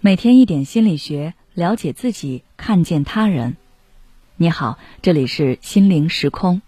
[0.00, 3.58] 每天一点心理学，了解自己，看见他人。
[4.36, 6.62] 你好，这里是心灵时空。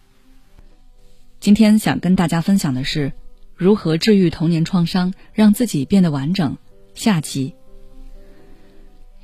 [1.40, 3.14] 今天想跟大家分享的是
[3.54, 6.58] 如何治愈童年创伤，让自己变得完整。
[6.92, 7.54] 下集。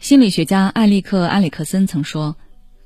[0.00, 2.36] 心理学家艾利克·埃里克森曾说：“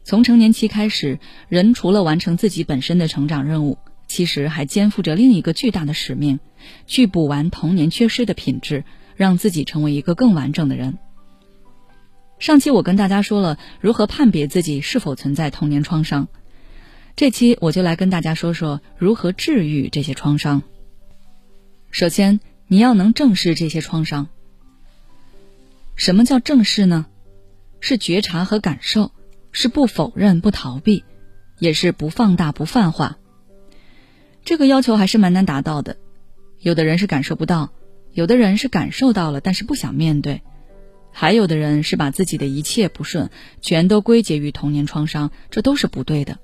[0.02, 6.40] 从成年期开始，人除了完成自己本身的成长任务，其实还肩负着另一个巨大的使命，
[6.86, 8.84] 去补完童年缺失的品质，
[9.16, 10.98] 让自己成为一个更完整的人。”
[12.38, 16.28] 上期我跟大家说了如何判别自己是否存在童年创伤，
[17.16, 20.62] 这期我就来跟大家说说如何治愈这些创伤。
[21.90, 24.28] 首先，你要能正视这些创伤。
[25.94, 27.06] 什么叫正视呢？
[27.80, 29.12] 是觉察和感受，
[29.50, 31.04] 是不否认、不逃避，
[31.58, 33.16] 也是不放大、不泛化。
[34.46, 35.96] 这个要求还是蛮难达到的。
[36.60, 37.72] 有的人是感受不到，
[38.12, 40.40] 有的人是感受到了，但是不想面对。
[41.10, 46.38] 还有的人是把自己的一切不顺全都归结于童年创伤，这都是不对的。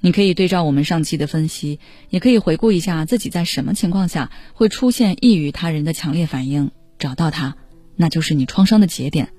[0.00, 7.56] 你可以对照我们上期的分析，也可以回顾一下自己在什么情况下会出现异于他人的强烈反应，找到它，
[7.96, 9.30] 那就是你创伤的节点。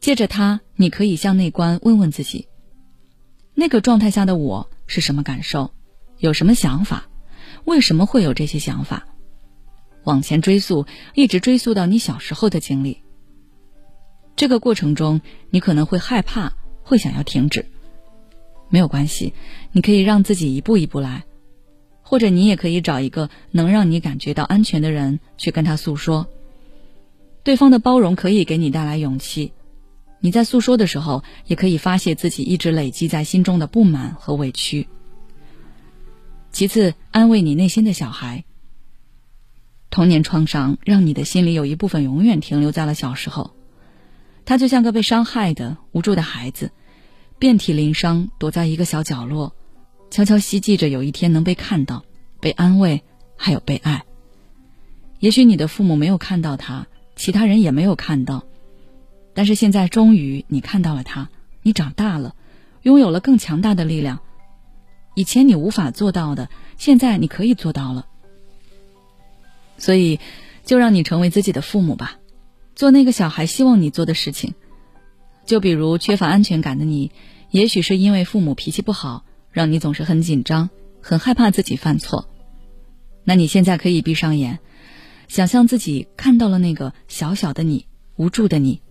[0.00, 2.48] 借着它，你可以向内观问问自己：
[3.54, 5.72] 那个状态下的我是什么感受，
[6.18, 7.08] 有什么想法，
[7.64, 9.06] 为什么会有这些想法？
[10.04, 13.02] 往前追溯，一直追溯到你小时候的经历。
[14.36, 17.66] 这个过程中，你可能会害怕，会想要停止。
[18.68, 19.32] 没有关系，
[19.72, 21.24] 你可以让自己一步一步来，
[22.02, 26.26] 或者你也可以找一个能让你感觉到安全的人去跟他诉说。
[27.42, 29.52] 对方的包容可以给你带来勇气，
[30.20, 34.88] 你在诉说的时候，也可以发泄自己一直累积在心中的不满和委屈。
[36.56, 38.44] 其次，安慰你内心的小孩。
[39.90, 43.54] 童年创伤让你的心里有一部分永远停留在了小时候。
[44.46, 46.70] 他就像个被伤害的无助的孩子，
[47.38, 49.54] 遍体鳞伤，躲在一个小角落，
[50.10, 52.06] 悄悄希冀着有一天能被看到、
[52.40, 53.02] 被安慰，
[53.36, 54.06] 还有被爱。
[55.20, 58.46] 也许你的父母没有看到他，其他人也没有看到，
[59.34, 61.28] 但是现在终于你看到了他，
[61.60, 62.34] 你长大了，
[62.80, 64.20] 拥有了更强大的力量。
[65.16, 68.06] 以前你无法做到的，现在你可以做到了。
[69.78, 70.20] 所以，
[70.62, 72.18] 就让你成为自己的父母吧。
[72.74, 74.52] 做那个小孩希望你做的事情，
[75.46, 77.12] 就比如缺乏安全感的你，
[77.50, 80.68] 也许是因为父母脾气不好，让你总是很紧张，
[81.00, 82.28] 很害怕自己犯错。
[83.24, 84.58] 那你现在可以闭上眼，
[85.28, 88.82] 想象自己看到了那个小小的你，无助的你，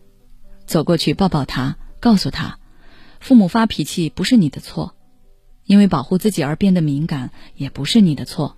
[0.66, 2.58] 走过去抱抱他，告诉他，
[3.20, 4.95] 父母发脾气不是你的错，
[5.66, 8.56] 因为保护自己而变得敏感也不是你的错。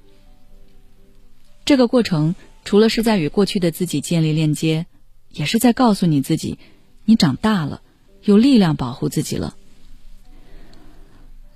[1.66, 4.86] 这个过程除了是在与过去的自己建立链接。
[5.30, 6.58] 也是在告诉你自己，
[7.04, 7.82] 你长大了，
[8.24, 9.56] 有力量保护自己了。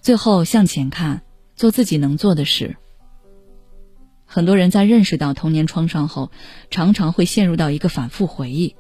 [0.01, 1.22] 最后向前看，
[1.56, 2.75] 做自己能做的事。
[4.25, 6.31] 很多人在认识到童年创伤后，
[6.69, 8.75] 常常会陷入到一个反复回忆、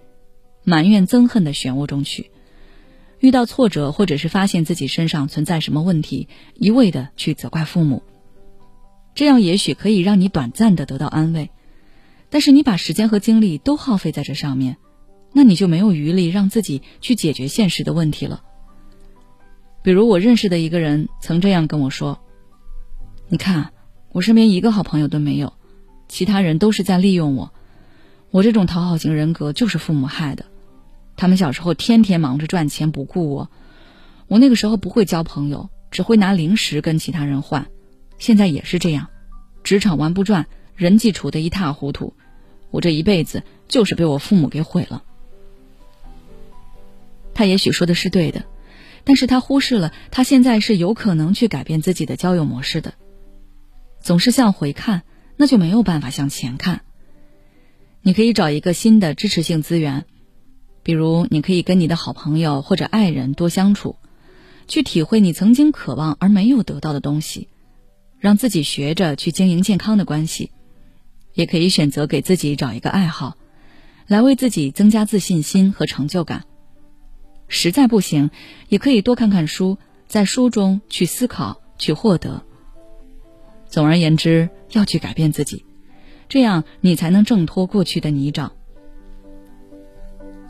[0.63, 2.30] 埋怨、憎恨的漩涡中去。
[3.21, 8.01] 遇到挫折，或者是发现自己身上存在什么问题，一味的去责怪父母。
[9.13, 11.51] 这样也许可以让你短暂的得到安慰。
[12.29, 14.77] 但是你把时间和精力都耗费在这上面，
[15.33, 18.41] 那你就没有余力让自己去解决现实的问题了。
[19.83, 22.19] 比如我认识的一个人曾这样跟我说
[23.29, 23.71] ：“你看，
[24.11, 25.53] 我身边一个好朋友都没有，
[26.07, 27.53] 其他人都是在利用我。
[28.31, 30.45] 我这种讨好型人格就是父母害的。
[31.21, 33.51] 他们小时候天天忙着赚钱不顾我，
[34.27, 37.67] 我那个时候不会交朋友，只会拿零食跟其他人换，
[38.17, 39.07] 现在也是这样，
[39.63, 42.15] 职场玩不转，人际处得一塌糊涂。”
[42.71, 45.03] 我这一辈子就是被我父母给毁了。
[47.35, 48.45] 他也许说的是对的，
[49.03, 52.95] 但是他忽视了他现在是有可能去改变自己的交友模式的。
[53.99, 55.03] 总是向回看，
[55.37, 56.81] 那就没有办法向前看。
[58.01, 60.05] 你可以找一个新的支持性资源，
[60.83, 63.95] 比如你可以跟你的好朋友或者爱人多相处，
[64.67, 67.47] 去体会你曾经渴望而没有得到的东西，
[68.19, 70.51] 让自己学着去经营健康的关系。
[71.33, 73.37] 也可以选择给自己找一个爱好，
[74.05, 76.43] 来为自己增加自信心和成就感。
[77.47, 78.31] 实在不行，
[78.67, 79.77] 也可以多看看书，
[80.07, 82.43] 在书中去思考、去获得。
[83.69, 85.63] 总而言之，要去改变自己，
[86.27, 88.51] 这样你才能挣脱过去的泥沼。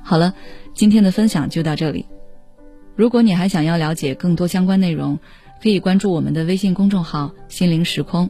[0.03, 0.33] 好了，
[0.73, 2.05] 今天的分享就到这里。
[2.95, 5.19] 如果你还想要了解更多相关内容，
[5.61, 8.29] 可以关注我们的微信公众号“心灵时空”，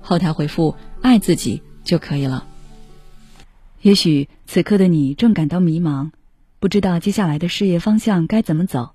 [0.00, 1.62] 后台回复“爱自己”。
[1.82, 2.46] 就可以了。
[3.80, 6.10] 也许此刻的你正感到迷茫，
[6.60, 8.94] 不知道接下来的事业方向该怎么走；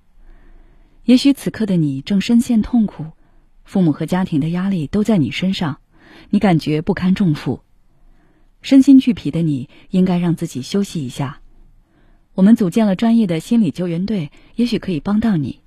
[1.04, 3.08] 也许此刻的你正深陷痛苦，
[3.66, 5.80] 父母和家庭的压力都在你身上，
[6.30, 7.62] 你感觉不堪重负，
[8.62, 11.42] 身心俱疲的你应该让自己休息一下。
[12.36, 15.62] 我们组建了专业的心理救援队，也许可以帮到你。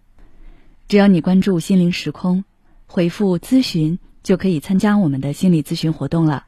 [0.86, 2.44] 只要你关注“心灵时空”，
[2.86, 6.47] 回复“咨询”，就可以参加我们的心理咨询活动了。